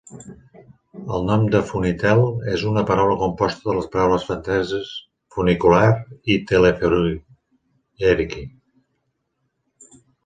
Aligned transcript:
El 1.17 1.25
nom 1.25 1.43
de 1.55 1.59
"funitel" 1.71 2.21
és 2.53 2.63
un 2.69 2.79
paraula 2.91 3.17
composta 3.19 3.69
de 3.69 3.75
les 3.79 3.89
paraules 3.97 4.25
franceses 4.31 4.93
"funiculaire" 5.35 6.17
i 6.37 6.39
"teléhérique". 6.55 8.43